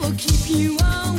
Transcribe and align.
will 0.00 0.12
keep 0.16 0.48
you 0.50 0.76
away. 0.78 1.17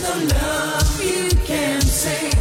There's 0.00 0.30
no 0.30 0.36
love 0.36 1.02
you 1.02 1.28
can 1.44 1.80
sing. 1.80 2.32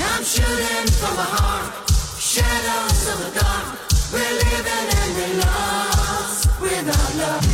I'm 0.00 0.22
shooting 0.22 0.86
from 1.00 1.18
a 1.18 1.26
heart, 1.34 1.90
shadows 2.20 3.08
of 3.08 3.18
the 3.24 3.40
dark. 3.40 3.78
We're 4.12 4.34
living 4.38 4.88
and 5.00 5.16
we're 5.16 5.40
lost 5.40 6.60
without 6.60 7.14
love. 7.16 7.51